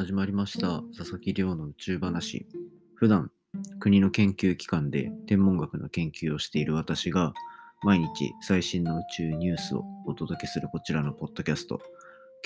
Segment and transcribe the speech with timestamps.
[0.00, 2.46] 始まりました佐々木亮の宇宙話。
[2.94, 3.30] 普段
[3.80, 7.34] 国の研究機関で天文学の研究をしている私が
[7.82, 11.82] 毎日最新の宇宙ニュースをお届けするこちらのポッドキャスト。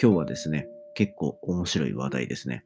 [0.02, 2.64] 今日はですね結構面白い話題ですね。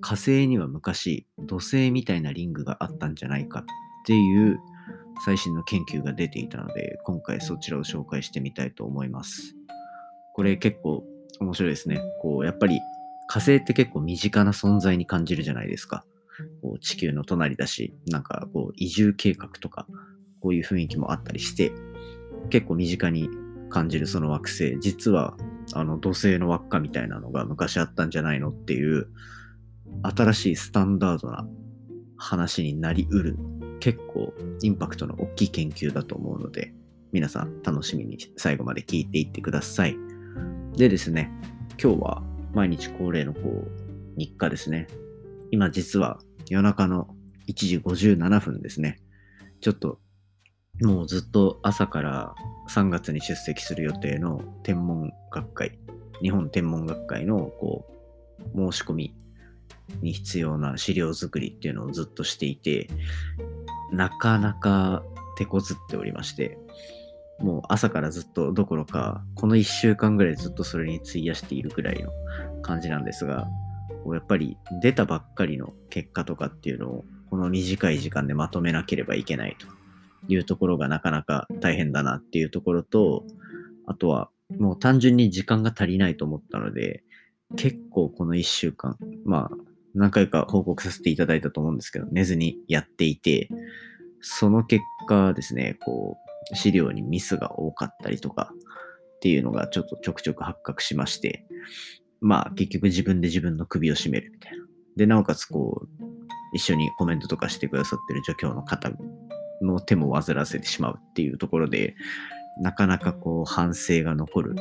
[0.00, 3.64] 火星には昔土星みたいなリングがあったんじゃないかっ
[4.04, 4.58] ていう
[5.24, 9.54] 最新の研究が出ていたので今回そちらを紹介してみたいと思います。
[10.34, 11.04] これ結構
[11.38, 12.00] 面白いですね。
[12.20, 12.80] こうやっぱり
[13.34, 16.04] 火星って結構身近な存在に感じるじゃないですか。
[16.62, 19.88] こう地球の隣だし、なんかこう移住計画とか、
[20.40, 21.72] こういう雰囲気もあったりして、
[22.50, 23.28] 結構身近に
[23.70, 25.36] 感じるその惑星、実は
[25.72, 29.08] あの土星の輪っかみたいなのが昔あったんじゃないのっていう、
[30.04, 31.44] 新しいスタンダードな
[32.16, 33.36] 話になりうる、
[33.80, 34.32] 結構
[34.62, 36.72] インパクトの大きい研究だと思うので、
[37.10, 39.96] 皆さん楽しみに最後まで聞いていってください。
[40.76, 41.32] でですね、
[41.82, 43.70] 今日は毎日恒例のこう、
[44.16, 44.86] 日課ですね。
[45.50, 47.08] 今実は夜中の
[47.48, 49.00] 1時57分ですね。
[49.60, 49.98] ちょっと、
[50.82, 52.34] もうずっと朝から
[52.70, 55.78] 3月に出席する予定の天文学会、
[56.22, 57.86] 日本天文学会のこ
[58.54, 59.16] う、申し込み
[60.02, 62.88] に必要な資料作りっていうのをずっとしていて、
[63.92, 65.02] なかなか
[65.36, 66.58] 手こずっておりまして、
[67.40, 72.10] もう朝からずっとどころか、この1週間ぐらいずっとそれに費やしているぐらいの
[72.62, 73.48] 感じなんですが、
[74.06, 79.66] やっぱり出たばっかりの結果とかっていうのを、この短い時間でまとめなければいけないと
[80.32, 83.24] いうところがなかなか大変だなっていうところと、
[83.86, 87.02] あとはもう単純に時間が足りないと思ったので、
[87.56, 89.56] 結構この1週間、まあ
[89.94, 93.48] 何回か報告させていただいたと思うんですけど、寝ずにやっていて、
[94.20, 96.16] その結果ですね、こ、
[96.52, 98.52] 資料にミスが多かったりとか
[99.16, 101.46] っていうのがちょっとちょくちょく発覚しまして、
[102.20, 104.64] まあ結局自分で自分の首を絞めるみたいな。
[104.96, 106.04] で、なおかつこう、
[106.54, 108.90] 一緒にコメントとかしてくださってる助教の方
[109.60, 111.96] の手も煩わせてしまうっていうところで、
[112.60, 114.56] なかなかこう反省が残る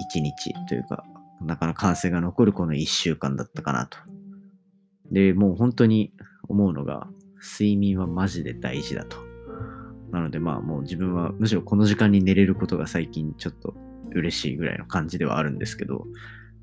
[0.00, 1.04] 一日というか、
[1.40, 3.98] なかなか反省が残るこの一週間だったかなと。
[5.10, 6.12] で、もう本当に
[6.48, 7.08] 思うのが、
[7.40, 9.27] 睡眠はマジで大事だと。
[10.10, 13.74] なのでまあもう自分はむしろこの時間に寝れることが最近ちょっと
[14.14, 16.06] 嬉しいぐらいの感じではあるんですけど、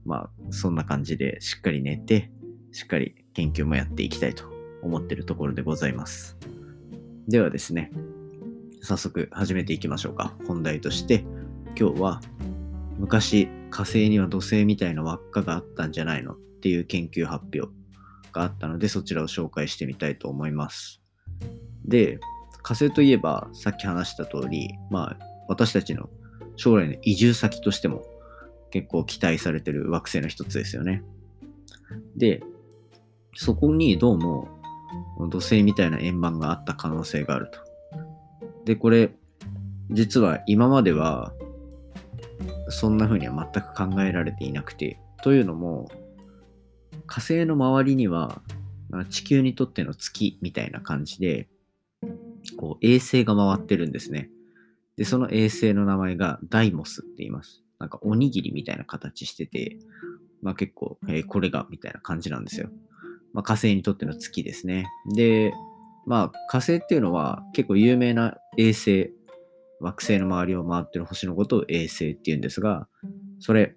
[0.06, 2.32] まあ、そんな感じでしっかり寝て、
[2.72, 4.46] しっかり研究もやっていきたいと
[4.82, 6.38] 思ってるところでございます。
[7.28, 7.92] ではですね、
[8.82, 10.36] 早速始めていきましょうか。
[10.48, 11.26] 本題として、
[11.78, 12.22] 今日は
[13.00, 17.70] 昔火星には土星みたいな輪っかがあったんじゃないのっていう研究発表
[18.32, 21.02] があったので、そちらを紹介してみたいと思います。
[21.84, 22.20] で、
[22.66, 25.18] 火星といえば、さっき話した通り、まあ、
[25.48, 26.10] 私たちの
[26.56, 28.02] 将来の移住先としても
[28.72, 31.04] 結構期待されてる惑星の一つですよね。
[32.18, 32.42] で、
[33.36, 34.48] そこにどうも
[35.30, 37.60] 土星みたいな円盤があった可能性があると。
[38.66, 39.12] で、これ、
[39.92, 41.34] 実は今までは
[42.70, 45.88] そんな風には全く考えられていなくて、というのも、
[47.06, 48.42] 火星の周りには
[49.12, 51.48] 地球にとっての月みたいな感じで、
[52.58, 54.30] こう衛星が回ってるんですね。
[54.98, 57.64] で、その衛星の名前がダイモスって言います。
[57.80, 59.78] なんかおにぎりみたいな形してて、
[60.42, 62.70] まあ結構、えー、これがみたいな感じなんですよ。
[63.34, 64.88] まあ火星にとっての月ですね。
[65.16, 65.54] で、
[66.06, 69.12] まあ火星っていうのは結構有名な衛星、
[69.82, 72.88] 惑星の周りを回ってる星のことを衛星っていうんですが、
[73.40, 73.76] それ、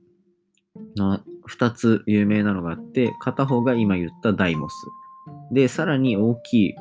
[0.96, 4.74] 2つ有名なのがあって、片方が今言ったダイモス。
[5.52, 6.74] で、さらに大きい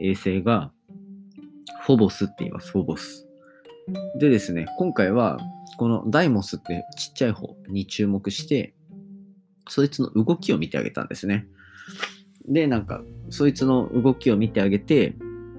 [0.00, 0.72] 衛星が
[1.82, 3.26] フォボスって言います、フォボス。
[4.18, 5.38] でですね、今回は
[5.76, 8.74] このダイモスってちっちゃい方に注目して、
[9.68, 11.46] そいつの動きを見てあげたんですね。
[12.46, 15.14] で、なんか、そいつの動きを見てあげて、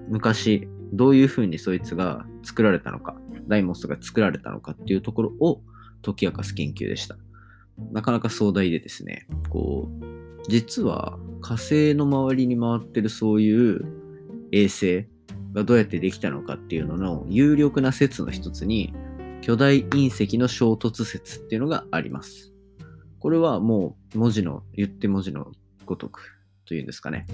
[0.09, 3.15] 昔、どういうふうにそいつが作られたのか、
[3.47, 5.61] ダイモスが作られたのかっていうところを
[6.03, 7.17] 解き明かす研究でした。
[7.91, 10.05] なかなか壮大でですね、こう、
[10.49, 13.85] 実は火星の周りに回ってるそういう
[14.51, 15.07] 衛星
[15.53, 18.93] がどうやってできたのかっていうのの有力な説の一つに、
[19.41, 22.53] 巨大隕石の衝突説っていうのがあります。
[23.19, 25.51] これはもう文字の、言って文字の
[25.85, 26.21] ごとく
[26.65, 27.25] というんですかね。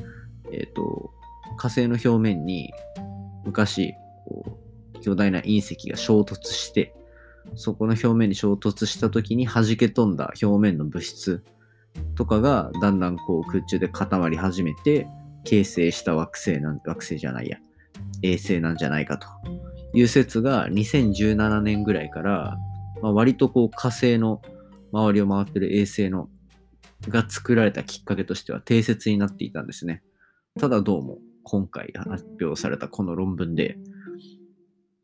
[0.51, 1.11] えっ、ー、と、
[1.57, 2.71] 火星の表面に
[3.45, 3.93] 昔、
[4.25, 4.59] こ
[4.95, 6.93] う巨大な隕石が衝突して、
[7.55, 11.43] そこの表面に衝突した時に弾け飛んだ表面の物質
[12.15, 15.07] とかがだんだんこう空中で固まり始めて
[15.43, 17.57] 形成した惑星なん、惑星じゃないや、
[18.23, 19.27] 衛星なんじゃないかと
[19.93, 22.57] いう説が2017年ぐらいから、
[23.01, 24.41] まあ、割とこう火星の
[24.91, 26.29] 周りを回ってる衛星の
[27.09, 30.01] が作られたきっかけとしては定説になっていたんですね。
[30.59, 33.77] ただどうも今回発表されたこの論文で、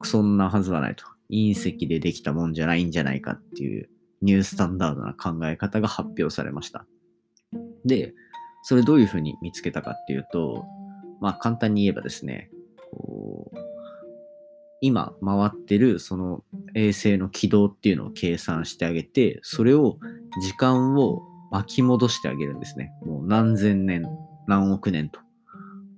[0.01, 1.05] そんなはずはないと。
[1.29, 3.89] 隕石でできたもんじゃないんじゃないかっていう
[4.21, 6.85] ニュースタンダードな考え方が発表されました。
[7.85, 8.13] で、
[8.63, 10.65] それどういうふうに見つけたかっていうと、
[11.21, 12.49] まあ簡単に言えばですね、
[14.85, 16.43] 今回ってるその
[16.75, 19.97] 衛星の軌道っていうのを計算してあげて、それを
[20.41, 21.21] 時間を
[21.51, 22.91] 巻き戻してあげるんですね。
[23.05, 24.03] もう何千年、
[24.45, 25.21] 何億年と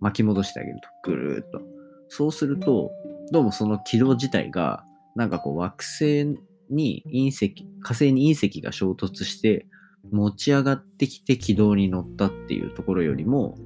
[0.02, 1.10] 巻き戻してあげると。
[1.10, 1.62] ぐるーっと。
[2.10, 2.92] そうすると、
[3.32, 4.86] どうもその軌道自体が、
[5.16, 6.38] なんかこう惑星
[6.70, 9.66] に隕石、火星に隕石が衝突して
[10.12, 13.58] 持ち上がってきて軌道に乗ったっていうところよりも、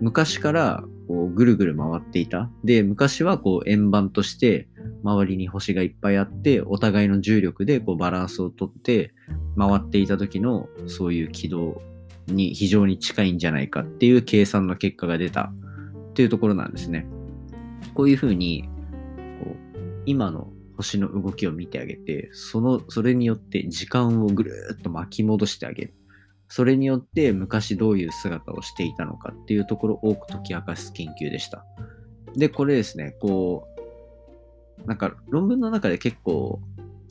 [0.00, 2.50] 昔からこうぐるぐる回っていた。
[2.62, 4.68] で、昔はこう円盤として
[5.02, 9.14] 周りに星がいっぱいあって、お互いの重力でこうバランスをとって
[9.56, 11.80] 回っていた時のそういう軌道
[12.26, 15.50] に非常に近いんじゃないかっていう計算の結果が出た
[16.10, 17.06] っていうところなんですね。
[17.94, 18.68] こういうふうに
[19.42, 19.56] こう
[20.04, 25.94] 今の星の動きを見てあげて、その、それによって時間をぐるーっと巻き戻してあげる。
[26.48, 31.64] それによって昔どういう姿をしていたのかっていうところを多く解き明かす研究でした。
[32.36, 33.66] で、これですね、こ
[34.84, 36.60] う、なんか論文の中で結構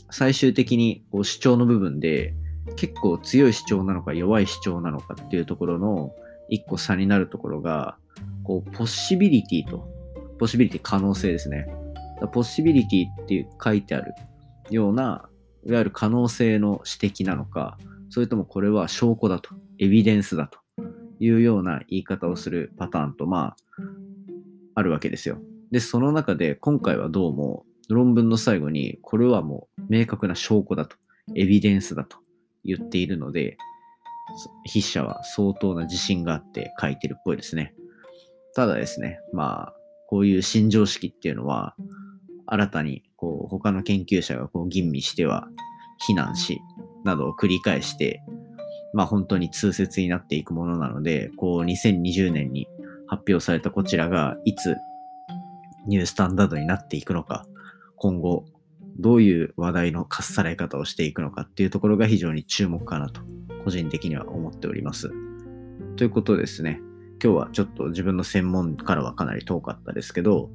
[0.10, 2.34] 最終的にこう主張の部分で
[2.76, 6.12] 結構強い主張なのか弱い主張なのかっていうところの
[6.50, 7.98] 一個差になるところが、
[8.44, 9.88] こう、ポッシビリティと、
[10.40, 11.68] ポッシビリティ可能性ですね。
[12.32, 14.14] ポッシビリティって書いてある
[14.70, 15.28] ような、
[15.66, 17.78] いわゆる可能性の指摘なのか、
[18.10, 20.60] それともこれは証拠だと、エビデンスだと
[21.20, 23.56] いうような言い方をするパターンと、まあ、
[24.76, 25.40] あるわけですよ。
[25.72, 30.96] で、その中で今回はどうも論文の最後に、これはもう明確な証拠だと、
[31.36, 32.18] エビデンスだと
[32.64, 33.58] 言っているので、
[34.68, 37.74] 筆者は相当な自信があって書いてるっぽいですね。
[38.56, 39.74] ただですね、まあ、
[40.10, 41.76] こういう新常識っていうのは、
[42.46, 45.48] 新たにこう他の研究者がこう吟味しては
[46.00, 46.62] 非難し、
[47.08, 48.22] などを繰り返して、
[48.94, 52.68] まあ本当に通説になっていくものなので、こう2020年に
[53.08, 54.76] 発表されたこちらがいつ
[55.88, 57.48] ニュースタンダードになっていくのか、
[57.96, 58.46] 今後
[59.00, 63.22] どういう話題のかっさらい方をしていくのかっていうところが非常に注目かなと
[63.64, 65.12] 個人的には思っております。
[65.96, 66.82] ということですね。
[67.24, 70.50] 今日はちょっと自分の専門からはかなり遠かったですけど、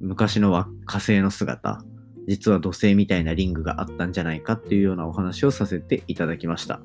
[0.00, 0.52] 昔の
[0.86, 1.84] 火星の姿、
[2.26, 6.80] 実は土星みたいなリングがあったんじゃないかっていうようなお話をさせていただきました。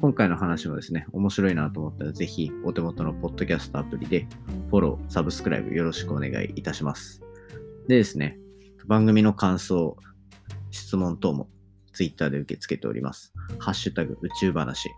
[0.00, 4.28] 今回の話もですね、面白いなと思ったらぜひお手元のポッドキャストアプリで
[4.70, 7.20] フォロー、サブスクライブよろしくお願いいたします。
[7.88, 8.38] でですね、
[8.86, 9.96] 番組の感想、
[10.70, 11.48] 質問等も
[11.92, 13.32] Twitter で受け付けております。
[13.58, 14.88] ハッシュタグ宇宙話。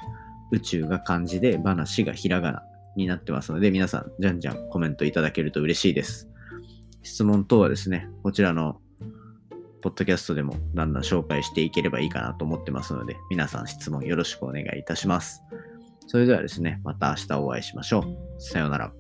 [0.53, 2.62] 宇宙が漢字で話がひらがな
[2.97, 6.29] になってますので、皆さん、じゃんじゃんコメントいただけると嬉しいです。
[7.03, 8.81] 質問等はですね、こちらの
[9.82, 15.43] ポッドキャストでもだんだん紹介していければいいかなと思ってますので、皆さん質問よろしくお願いいたします。
[16.06, 18.41] それではですね、また明日お会いしましょう。
[18.43, 18.93] さようなら。